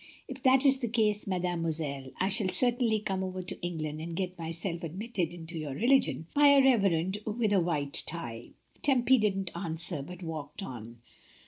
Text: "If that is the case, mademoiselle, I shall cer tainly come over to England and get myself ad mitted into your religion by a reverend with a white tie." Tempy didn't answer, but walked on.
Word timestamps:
"If 0.27 0.41
that 0.41 0.65
is 0.65 0.79
the 0.79 0.87
case, 0.87 1.27
mademoiselle, 1.27 2.09
I 2.17 2.29
shall 2.29 2.49
cer 2.49 2.71
tainly 2.71 3.05
come 3.05 3.23
over 3.23 3.43
to 3.43 3.61
England 3.61 4.01
and 4.01 4.15
get 4.15 4.35
myself 4.35 4.83
ad 4.83 4.95
mitted 4.95 5.31
into 5.31 5.59
your 5.59 5.75
religion 5.75 6.25
by 6.33 6.47
a 6.47 6.63
reverend 6.63 7.19
with 7.23 7.53
a 7.53 7.59
white 7.61 8.01
tie." 8.07 8.49
Tempy 8.81 9.19
didn't 9.19 9.51
answer, 9.53 10.01
but 10.01 10.23
walked 10.23 10.63
on. 10.63 11.01